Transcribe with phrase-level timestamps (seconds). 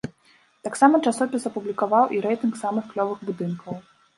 [0.67, 3.73] Таксама часопіс апублікаваў і рэйтынг самых клёвых будынкаў.